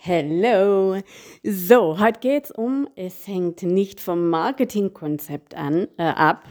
Hello. 0.00 0.96
So, 1.42 1.98
heute 1.98 2.20
geht 2.20 2.44
es 2.44 2.50
um, 2.52 2.88
es 2.94 3.26
hängt 3.26 3.64
nicht 3.64 4.00
vom 4.00 4.30
Marketingkonzept 4.30 5.56
an, 5.56 5.88
äh, 5.98 6.04
ab, 6.04 6.44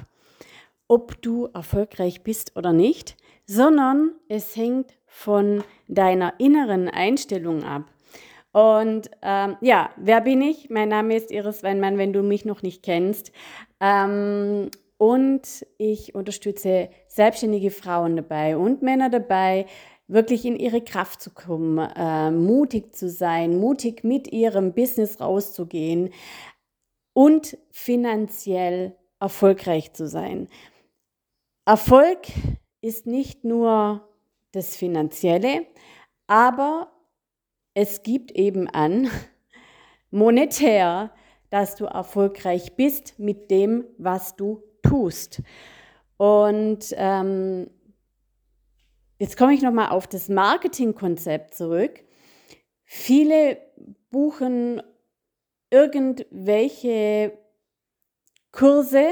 ob 0.89 1.21
du 1.21 1.47
erfolgreich 1.53 2.23
bist 2.23 2.57
oder 2.57 2.73
nicht, 2.73 3.15
sondern 3.45 4.11
es 4.27 4.53
hängt 4.57 4.97
von 5.05 5.63
deiner 5.87 6.33
inneren 6.39 6.89
Einstellung 6.89 7.63
ab. 7.63 7.85
Und 8.51 9.09
ähm, 9.21 9.55
ja, 9.61 9.91
wer 9.95 10.19
bin 10.19 10.41
ich? 10.41 10.69
Mein 10.69 10.89
Name 10.89 11.15
ist 11.15 11.31
Iris 11.31 11.63
Weinmann, 11.63 11.97
wenn 11.97 12.11
du 12.11 12.23
mich 12.23 12.43
noch 12.43 12.63
nicht 12.63 12.83
kennst. 12.83 13.31
Ähm, 13.79 14.71
und 14.97 15.65
ich 15.77 16.13
unterstütze 16.15 16.89
selbstständige 17.07 17.71
Frauen 17.71 18.17
dabei 18.17 18.57
und 18.57 18.81
Männer 18.81 19.09
dabei, 19.09 19.67
wirklich 20.07 20.45
in 20.45 20.55
ihre 20.55 20.81
Kraft 20.81 21.21
zu 21.21 21.31
kommen, 21.31 21.77
äh, 21.77 22.31
mutig 22.31 22.95
zu 22.95 23.09
sein, 23.09 23.57
mutig 23.59 24.03
mit 24.03 24.31
ihrem 24.31 24.73
Business 24.73 25.19
rauszugehen 25.19 26.11
und 27.13 27.57
finanziell 27.71 28.95
erfolgreich 29.19 29.93
zu 29.93 30.07
sein. 30.07 30.47
Erfolg 31.65 32.19
ist 32.81 33.05
nicht 33.05 33.43
nur 33.43 34.07
das 34.51 34.75
Finanzielle, 34.75 35.65
aber 36.27 36.91
es 37.73 38.03
gibt 38.03 38.31
eben 38.31 38.69
an, 38.69 39.09
monetär, 40.11 41.11
dass 41.49 41.75
du 41.75 41.85
erfolgreich 41.85 42.75
bist 42.75 43.19
mit 43.19 43.51
dem, 43.51 43.85
was 43.97 44.35
du 44.35 44.63
tust. 44.81 45.41
Und 46.17 46.93
ähm, 46.97 47.69
Jetzt 49.19 49.37
komme 49.37 49.53
ich 49.53 49.61
nochmal 49.61 49.89
auf 49.89 50.07
das 50.07 50.29
Marketingkonzept 50.29 51.55
zurück. 51.55 52.03
Viele 52.83 53.57
buchen 54.11 54.81
irgendwelche 55.71 57.37
Kurse 58.51 59.05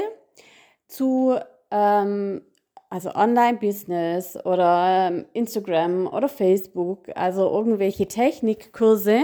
zu, 0.86 1.38
ähm, 1.70 2.42
also 2.88 3.14
Online-Business 3.14 4.36
oder 4.44 5.08
ähm, 5.10 5.26
Instagram 5.32 6.06
oder 6.06 6.28
Facebook, 6.28 7.08
also 7.14 7.50
irgendwelche 7.50 8.06
Technikkurse 8.06 9.20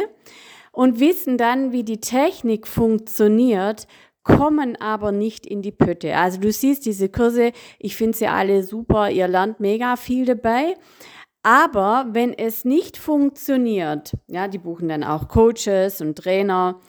und 0.72 1.00
wissen 1.00 1.38
dann, 1.38 1.72
wie 1.72 1.84
die 1.84 2.00
Technik 2.00 2.66
funktioniert, 2.66 3.86
kommen 4.22 4.76
aber 4.80 5.12
nicht 5.12 5.46
in 5.46 5.62
die 5.62 5.72
Pötte. 5.72 6.16
Also 6.16 6.40
du 6.40 6.52
siehst 6.52 6.86
diese 6.86 7.08
Kurse, 7.08 7.52
ich 7.78 7.96
finde 7.96 8.16
sie 8.16 8.26
alle 8.26 8.62
super, 8.62 9.10
ihr 9.10 9.28
lernt 9.28 9.60
mega 9.60 9.96
viel 9.96 10.24
dabei. 10.24 10.74
Aber 11.42 12.06
wenn 12.12 12.32
es 12.32 12.64
nicht 12.64 12.96
funktioniert, 12.96 14.12
ja, 14.28 14.46
die 14.46 14.58
buchen 14.58 14.88
dann 14.88 15.02
auch 15.02 15.28
Coaches 15.28 16.00
und 16.00 16.16
Trainer. 16.16 16.80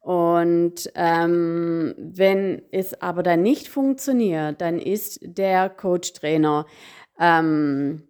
Und 0.00 0.90
ähm, 0.94 1.94
wenn 1.96 2.62
es 2.72 3.00
aber 3.00 3.22
dann 3.22 3.42
nicht 3.42 3.68
funktioniert, 3.68 4.60
dann 4.60 4.78
ist 4.78 5.20
der 5.22 5.70
Coach-Trainer, 5.70 6.66
ähm, 7.18 8.08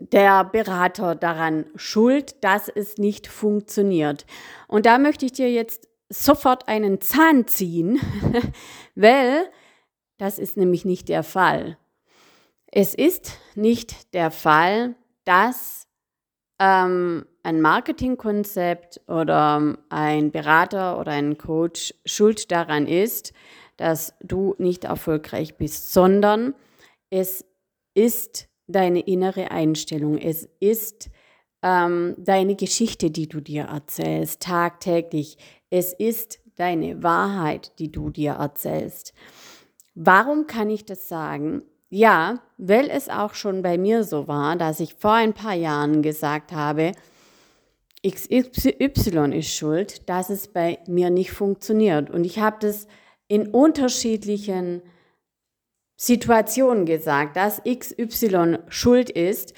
der 0.00 0.44
Berater 0.44 1.14
daran 1.14 1.66
schuld, 1.76 2.42
dass 2.42 2.68
es 2.68 2.96
nicht 2.96 3.26
funktioniert. 3.26 4.26
Und 4.66 4.86
da 4.86 4.98
möchte 4.98 5.26
ich 5.26 5.32
dir 5.32 5.50
jetzt 5.50 5.89
sofort 6.10 6.68
einen 6.68 7.00
Zahn 7.00 7.46
ziehen, 7.46 8.00
weil 8.94 9.48
das 10.18 10.38
ist 10.38 10.56
nämlich 10.58 10.84
nicht 10.84 11.08
der 11.08 11.22
Fall. 11.22 11.78
Es 12.66 12.94
ist 12.94 13.38
nicht 13.54 14.12
der 14.12 14.30
Fall, 14.30 14.94
dass 15.24 15.88
ähm, 16.58 17.24
ein 17.42 17.60
Marketingkonzept 17.60 19.00
oder 19.08 19.78
ein 19.88 20.30
Berater 20.30 21.00
oder 21.00 21.12
ein 21.12 21.38
Coach 21.38 21.94
schuld 22.04 22.50
daran 22.52 22.86
ist, 22.86 23.32
dass 23.76 24.14
du 24.20 24.54
nicht 24.58 24.84
erfolgreich 24.84 25.56
bist, 25.56 25.92
sondern 25.92 26.54
es 27.08 27.46
ist 27.94 28.48
deine 28.66 29.00
innere 29.00 29.50
Einstellung. 29.50 30.18
Es 30.18 30.48
ist 30.60 31.10
ähm, 31.62 32.14
deine 32.18 32.56
Geschichte, 32.56 33.10
die 33.10 33.28
du 33.28 33.40
dir 33.40 33.64
erzählst, 33.64 34.42
tagtäglich. 34.42 35.38
Es 35.70 35.92
ist 35.92 36.40
deine 36.56 37.02
Wahrheit, 37.02 37.78
die 37.78 37.90
du 37.90 38.10
dir 38.10 38.32
erzählst. 38.32 39.14
Warum 39.94 40.46
kann 40.46 40.68
ich 40.68 40.84
das 40.84 41.08
sagen? 41.08 41.62
Ja, 41.88 42.42
weil 42.58 42.88
es 42.90 43.08
auch 43.08 43.34
schon 43.34 43.62
bei 43.62 43.78
mir 43.78 44.04
so 44.04 44.28
war, 44.28 44.56
dass 44.56 44.80
ich 44.80 44.94
vor 44.94 45.14
ein 45.14 45.32
paar 45.32 45.54
Jahren 45.54 46.02
gesagt 46.02 46.52
habe, 46.52 46.92
XY 48.06 49.36
ist 49.36 49.54
schuld, 49.54 50.08
dass 50.08 50.30
es 50.30 50.48
bei 50.48 50.78
mir 50.86 51.10
nicht 51.10 51.32
funktioniert. 51.32 52.10
Und 52.10 52.24
ich 52.24 52.38
habe 52.38 52.56
das 52.60 52.86
in 53.28 53.48
unterschiedlichen 53.48 54.82
Situationen 55.96 56.86
gesagt, 56.86 57.36
dass 57.36 57.62
XY 57.62 58.58
schuld 58.68 59.10
ist. 59.10 59.52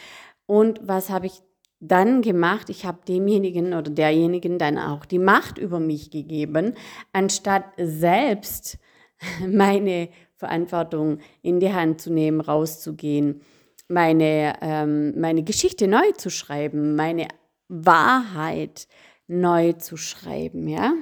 Und 0.47 0.81
was 0.83 1.09
habe 1.09 1.27
ich 1.27 1.43
dann 1.83 2.23
gemacht, 2.23 2.71
ich 2.71 2.87
habe 2.87 3.01
demjenigen 3.07 3.75
oder 3.75 3.91
derjenigen 3.91 4.57
dann 4.59 4.79
auch 4.79 5.05
die 5.05 5.19
Macht 5.19 5.59
über 5.59 5.81
mich 5.81 6.11
gegeben, 6.11 6.75
anstatt 7.13 7.65
selbst 7.77 8.79
meine 9.47 10.09
Verantwortung 10.37 11.19
in 11.43 11.59
die 11.59 11.73
Hand 11.73 12.01
zu 12.01 12.13
nehmen, 12.13 12.41
rauszugehen, 12.41 13.43
meine, 13.89 14.55
ähm, 14.63 15.21
meine 15.21 15.43
Geschichte 15.43 15.89
neu 15.89 16.13
zu 16.13 16.31
schreiben, 16.31 16.95
meine 16.95 17.27
Wahrheit 17.69 18.87
neu 19.27 19.73
zu 19.73 19.97
schreiben, 19.97 20.69
ja. 20.69 20.93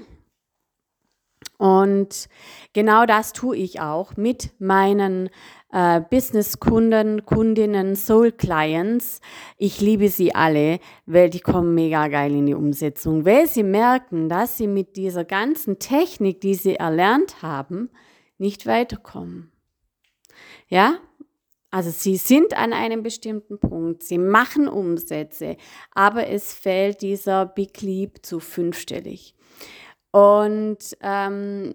Und 1.58 2.28
genau 2.72 3.04
das 3.04 3.34
tue 3.34 3.56
ich 3.56 3.80
auch 3.80 4.16
mit 4.16 4.58
meinen 4.58 5.28
äh, 5.72 6.00
Business-Kunden, 6.00 7.24
Kundinnen, 7.24 7.96
Soul-Clients. 7.96 9.20
Ich 9.56 9.80
liebe 9.80 10.08
sie 10.08 10.34
alle, 10.34 10.80
weil 11.06 11.30
die 11.30 11.40
kommen 11.40 11.74
mega 11.74 12.08
geil 12.08 12.32
in 12.32 12.46
die 12.46 12.54
Umsetzung, 12.54 13.24
weil 13.24 13.46
sie 13.46 13.62
merken, 13.62 14.28
dass 14.28 14.56
sie 14.56 14.66
mit 14.66 14.96
dieser 14.96 15.24
ganzen 15.24 15.78
Technik, 15.78 16.40
die 16.40 16.54
sie 16.54 16.76
erlernt 16.76 17.42
haben, 17.42 17.90
nicht 18.38 18.66
weiterkommen. 18.66 19.52
Ja, 20.68 20.98
also 21.70 21.90
sie 21.90 22.16
sind 22.16 22.56
an 22.56 22.72
einem 22.72 23.02
bestimmten 23.02 23.60
Punkt, 23.60 24.02
sie 24.02 24.18
machen 24.18 24.66
Umsätze, 24.66 25.56
aber 25.92 26.26
es 26.26 26.52
fehlt 26.52 27.00
dieser 27.00 27.46
Big 27.46 27.80
Leap 27.80 28.24
zu 28.26 28.40
fünfstellig. 28.40 29.36
Und 30.10 30.78
ähm, 31.00 31.74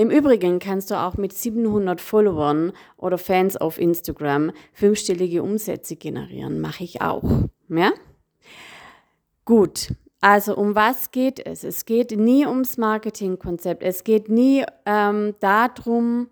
im 0.00 0.10
Übrigen 0.10 0.60
kannst 0.60 0.90
du 0.90 0.94
auch 0.94 1.18
mit 1.18 1.34
700 1.34 2.00
Followern 2.00 2.72
oder 2.96 3.18
Fans 3.18 3.58
auf 3.58 3.78
Instagram 3.78 4.50
fünfstellige 4.72 5.42
Umsätze 5.42 5.94
generieren. 5.94 6.58
Mache 6.58 6.84
ich 6.84 7.02
auch. 7.02 7.22
Ja? 7.68 7.92
Gut. 9.44 9.94
Also 10.22 10.56
um 10.56 10.74
was 10.74 11.10
geht 11.10 11.44
es? 11.46 11.64
Es 11.64 11.84
geht 11.84 12.12
nie 12.12 12.46
ums 12.46 12.78
Marketingkonzept. 12.78 13.82
Es 13.82 14.02
geht 14.02 14.30
nie 14.30 14.64
ähm, 14.86 15.34
darum, 15.40 16.28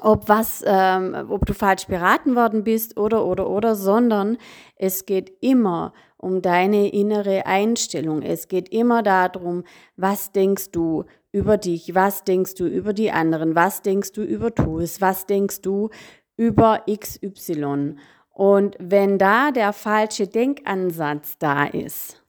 ob 0.00 0.30
was, 0.30 0.64
ähm, 0.66 1.14
ob 1.28 1.44
du 1.44 1.52
falsch 1.52 1.86
beraten 1.86 2.36
worden 2.36 2.64
bist 2.64 2.96
oder 2.96 3.26
oder 3.26 3.50
oder, 3.50 3.74
sondern 3.74 4.38
es 4.76 5.04
geht 5.04 5.30
immer 5.40 5.92
um 6.16 6.40
deine 6.40 6.88
innere 6.88 7.44
Einstellung. 7.44 8.22
Es 8.22 8.48
geht 8.48 8.70
immer 8.70 9.02
darum, 9.02 9.64
was 9.96 10.32
denkst 10.32 10.70
du 10.70 11.04
über 11.32 11.56
dich? 11.56 11.94
Was 11.94 12.24
denkst 12.24 12.54
du 12.54 12.66
über 12.66 12.92
die 12.92 13.10
anderen? 13.10 13.54
Was 13.54 13.82
denkst 13.82 14.12
du 14.12 14.22
über 14.22 14.54
Tools? 14.54 15.00
Was 15.00 15.26
denkst 15.26 15.62
du 15.62 15.90
über 16.36 16.84
XY? 16.88 17.96
Und 18.30 18.76
wenn 18.78 19.18
da 19.18 19.50
der 19.50 19.72
falsche 19.72 20.26
Denkansatz 20.26 21.36
da 21.38 21.64
ist 21.64 22.22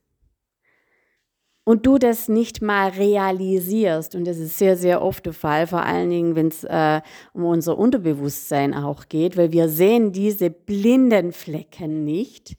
und 1.65 1.85
du 1.85 1.97
das 1.97 2.27
nicht 2.27 2.61
mal 2.61 2.89
realisierst, 2.89 4.15
und 4.15 4.25
das 4.25 4.37
ist 4.37 4.57
sehr, 4.57 4.75
sehr 4.75 5.01
oft 5.01 5.25
der 5.25 5.33
Fall, 5.33 5.65
vor 5.65 5.81
allen 5.81 6.09
Dingen, 6.09 6.35
wenn 6.35 6.47
es 6.47 6.65
äh, 6.65 7.01
um 7.33 7.45
unser 7.45 7.77
Unterbewusstsein 7.77 8.73
auch 8.73 9.07
geht, 9.07 9.37
weil 9.37 9.53
wir 9.53 9.69
sehen 9.69 10.11
diese 10.11 10.49
blinden 10.49 11.31
Flecken 11.31 12.03
nicht, 12.03 12.57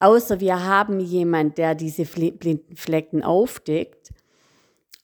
außer 0.00 0.40
wir 0.40 0.62
haben 0.62 1.00
jemand, 1.00 1.56
der 1.56 1.74
diese 1.74 2.04
blinden 2.04 2.76
Flecken 2.76 3.22
aufdeckt. 3.22 4.10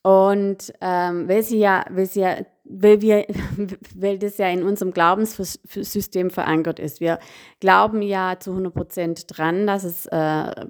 Und 0.07 0.71
ähm, 0.79 1.27
weil 1.27 1.43
sie 1.43 1.59
ja, 1.59 1.83
weil 1.89 2.05
sie 2.05 2.21
ja, 2.21 2.37
weil 2.63 3.01
wir, 3.01 3.25
weil 3.95 4.17
das 4.17 4.37
ja 4.37 4.47
in 4.47 4.63
unserem 4.63 4.93
Glaubenssystem 4.93 6.29
verankert 6.29 6.79
ist. 6.79 7.01
Wir 7.01 7.19
glauben 7.59 8.01
ja 8.01 8.37
zu 8.39 8.51
100 8.51 8.73
Prozent 8.73 9.25
dran, 9.27 9.67
dass 9.67 9.83
es, 9.83 10.05
äh, 10.05 10.67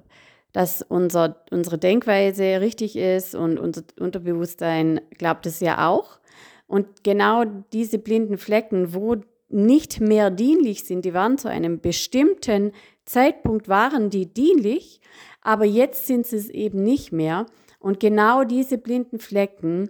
dass 0.53 0.81
unser, 0.81 1.43
unsere 1.51 1.77
Denkweise 1.77 2.61
richtig 2.61 2.95
ist 2.95 3.35
und 3.35 3.59
unser 3.59 3.83
Unterbewusstsein 3.99 5.01
glaubt 5.19 5.45
es 5.45 5.59
ja 5.59 5.87
auch. 5.87 6.19
Und 6.65 7.03
genau 7.03 7.43
diese 7.73 7.99
blinden 7.99 8.39
Flecken, 8.39 8.95
wo 8.95 9.17
nicht 9.49 10.01
mehr 10.01 10.31
dienlich 10.31 10.83
sind, 10.83 11.05
die 11.05 11.13
werden 11.13 11.37
zu 11.37 11.47
einem 11.47 11.79
bestimmten 11.79 12.71
Zeitpunkt 13.05 13.69
waren 13.69 14.09
die 14.09 14.33
dienlich, 14.33 14.99
aber 15.43 15.65
jetzt 15.65 16.07
sind 16.07 16.25
sie 16.25 16.37
es 16.37 16.49
eben 16.49 16.81
nicht 16.81 17.11
mehr. 17.11 17.45
Und 17.87 18.01
genau 18.01 18.43
diese 18.43 18.77
blinden 18.77 19.17
Flecken 19.17 19.89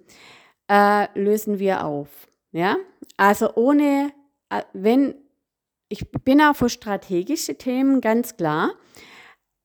äh, 0.70 1.08
lösen 1.20 1.58
wir 1.58 1.84
auf. 1.84 2.28
Ja, 2.52 2.78
also 3.18 3.56
ohne, 3.56 4.14
äh, 4.52 4.62
wenn, 4.74 5.16
ich 5.90 6.08
bin 6.12 6.40
auch 6.40 6.56
für 6.56 6.70
strategische 6.70 7.58
Themen 7.58 8.00
ganz 8.00 8.38
klar, 8.38 8.76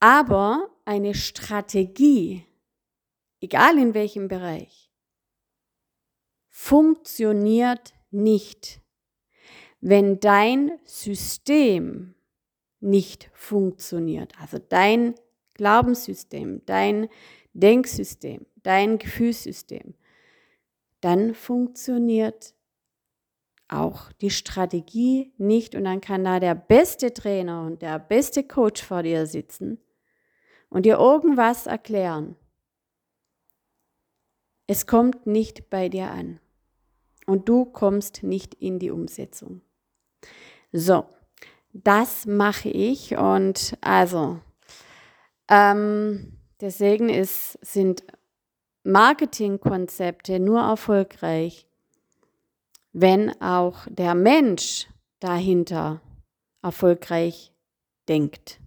aber 0.00 0.70
eine 0.86 1.12
Strategie, 1.12 2.46
egal 3.42 3.76
in 3.76 3.92
welchem 3.92 4.28
Bereich, 4.28 4.90
funktioniert 6.48 7.92
nicht, 8.10 8.80
wenn 9.82 10.20
dein 10.20 10.78
System 10.84 12.14
nicht 12.80 13.28
funktioniert. 13.34 14.32
Also 14.40 14.56
dein 14.58 15.16
Glaubenssystem, 15.52 16.62
dein 16.64 17.10
Denksystem, 17.52 18.46
dein 18.62 18.98
Gefühlssystem, 18.98 19.94
dann 21.00 21.34
funktioniert 21.34 22.54
auch 23.68 24.12
die 24.12 24.30
Strategie 24.30 25.32
nicht 25.38 25.74
und 25.74 25.84
dann 25.84 26.00
kann 26.00 26.24
da 26.24 26.40
der 26.40 26.54
beste 26.54 27.12
Trainer 27.12 27.62
und 27.62 27.82
der 27.82 27.98
beste 27.98 28.44
Coach 28.44 28.82
vor 28.82 29.02
dir 29.02 29.26
sitzen 29.26 29.78
und 30.68 30.86
dir 30.86 30.98
irgendwas 30.98 31.66
erklären. 31.66 32.36
Es 34.66 34.86
kommt 34.86 35.26
nicht 35.26 35.70
bei 35.70 35.88
dir 35.88 36.10
an 36.10 36.40
und 37.26 37.48
du 37.48 37.64
kommst 37.64 38.22
nicht 38.22 38.54
in 38.54 38.78
die 38.78 38.90
Umsetzung. 38.90 39.62
So, 40.72 41.06
das 41.72 42.26
mache 42.26 42.68
ich 42.68 43.16
und 43.16 43.76
also 43.80 44.40
ähm, 45.48 46.38
deswegen 46.62 47.10
ist, 47.10 47.58
sind 47.60 48.04
Marketingkonzepte 48.84 50.40
nur 50.40 50.60
erfolgreich, 50.60 51.66
wenn 52.92 53.30
auch 53.42 53.86
der 53.88 54.14
Mensch 54.14 54.88
dahinter 55.20 56.00
erfolgreich 56.62 57.52
denkt. 58.08 58.60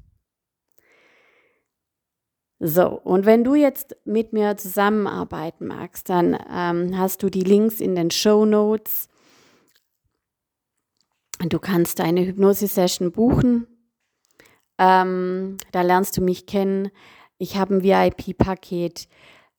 So, 2.60 2.88
und 2.88 3.26
wenn 3.26 3.44
du 3.44 3.56
jetzt 3.56 3.98
mit 4.06 4.32
mir 4.32 4.56
zusammenarbeiten 4.58 5.68
magst, 5.68 6.10
dann 6.10 6.38
ähm, 6.50 6.98
hast 6.98 7.22
du 7.22 7.30
die 7.30 7.44
Links 7.44 7.80
in 7.82 7.96
den 7.96 8.12
Show 8.12 8.46
Notes. 8.46 9.10
Du 11.40 11.60
kannst 11.60 12.00
eine 12.00 12.26
Hypnose-Session 12.26 13.12
buchen. 13.12 13.68
Ähm, 14.78 15.58
da 15.74 15.82
lernst 15.82 16.16
du 16.18 16.22
mich 16.22 16.46
kennen. 16.46 16.92
Ich 17.38 17.58
habe 17.58 17.76
ein 17.76 17.84
VIP-Paket 17.84 19.08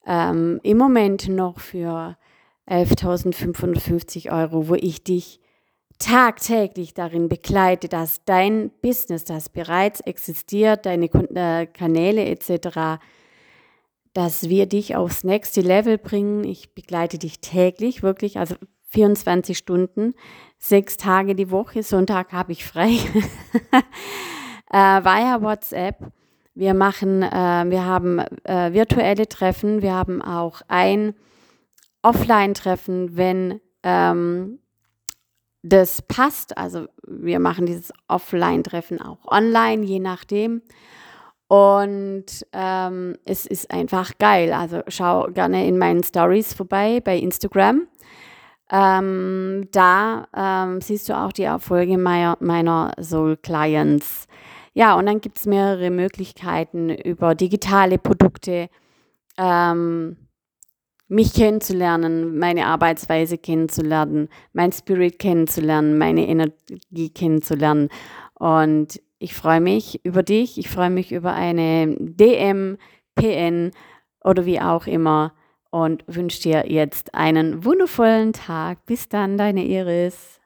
ähm, 0.05 0.59
im 0.63 0.77
Moment 0.77 1.27
noch 1.27 1.59
für 1.59 2.17
11.550 2.67 4.31
Euro, 4.31 4.67
wo 4.67 4.75
ich 4.75 5.03
dich 5.03 5.39
tagtäglich 5.99 6.93
darin 6.93 7.27
begleite, 7.27 7.87
dass 7.87 8.23
dein 8.25 8.71
Business, 8.81 9.23
das 9.23 9.49
bereits 9.49 9.99
existiert, 10.01 10.85
deine 10.85 11.05
äh, 11.05 11.65
Kanäle 11.65 12.25
etc., 12.25 12.99
dass 14.13 14.49
wir 14.49 14.65
dich 14.65 14.95
aufs 14.95 15.23
nächste 15.23 15.61
Level 15.61 15.97
bringen. 15.97 16.43
Ich 16.43 16.73
begleite 16.73 17.19
dich 17.19 17.39
täglich, 17.39 18.01
wirklich, 18.01 18.39
also 18.39 18.55
24 18.89 19.57
Stunden, 19.57 20.13
sechs 20.57 20.97
Tage 20.97 21.35
die 21.35 21.51
Woche. 21.51 21.83
Sonntag 21.83 22.31
habe 22.31 22.51
ich 22.51 22.65
frei. 22.65 22.89
äh, 24.71 25.03
via 25.03 25.41
WhatsApp. 25.41 26.11
Wir 26.57 26.73
machen, 26.73 27.21
äh, 27.21 27.65
wir 27.67 27.85
haben 27.85 28.17
äh, 28.17 28.73
virtuelle 28.73 29.29
Treffen. 29.29 29.83
Wir 29.83 29.93
haben 29.93 30.23
auch 30.23 30.61
ein 30.67 31.13
Offline-Treffen, 32.01 33.15
wenn 33.15 33.61
ähm, 33.83 34.57
das 35.61 36.01
passt. 36.01 36.57
Also 36.57 36.87
wir 37.05 37.39
machen 37.39 37.67
dieses 37.67 37.93
Offline-Treffen 38.07 38.99
auch 38.99 39.23
online, 39.27 39.83
je 39.83 39.99
nachdem. 39.99 40.63
Und 41.47 42.25
ähm, 42.53 43.17
es 43.23 43.45
ist 43.45 43.69
einfach 43.69 44.17
geil. 44.17 44.51
Also 44.51 44.81
schau 44.87 45.27
gerne 45.27 45.67
in 45.67 45.77
meinen 45.77 46.03
Stories 46.03 46.55
vorbei 46.55 47.01
bei 47.03 47.19
Instagram. 47.19 47.87
Ähm, 48.71 49.67
da 49.71 50.27
ähm, 50.35 50.81
siehst 50.81 51.07
du 51.07 51.15
auch 51.15 51.31
die 51.31 51.43
Erfolge 51.43 51.99
meiner, 51.99 52.35
meiner 52.39 52.93
Soul 52.99 53.37
Clients. 53.37 54.27
Ja, 54.77 54.93
und 54.93 55.07
dann 55.07 55.21
gibt 55.21 55.39
es 55.39 55.47
mehrere 55.47 55.89
Möglichkeiten 55.89 56.91
über 56.91 57.33
digitale 57.33 57.97
Produkte. 57.97 58.69
Ähm, 59.35 60.17
mich 61.07 61.33
kennenzulernen, 61.33 62.37
meine 62.37 62.67
Arbeitsweise 62.67 63.39
kennenzulernen, 63.39 64.29
mein 64.53 64.71
Spirit 64.71 65.17
kennenzulernen, 65.17 65.97
meine 65.97 66.27
Energie 66.27 67.09
kennenzulernen. 67.09 67.89
Und 68.35 69.01
ich 69.17 69.33
freue 69.33 69.61
mich 69.61 70.05
über 70.05 70.21
dich, 70.21 70.59
ich 70.59 70.69
freue 70.69 70.91
mich 70.91 71.11
über 71.11 71.33
eine 71.33 71.95
DM, 71.99 72.77
PN 73.15 73.71
oder 74.23 74.45
wie 74.45 74.61
auch 74.61 74.85
immer 74.85 75.33
und 75.71 76.03
wünsche 76.05 76.43
dir 76.43 76.71
jetzt 76.71 77.15
einen 77.15 77.65
wundervollen 77.65 78.31
Tag. 78.31 78.85
Bis 78.85 79.09
dann, 79.09 79.39
deine 79.39 79.65
Iris. 79.65 80.36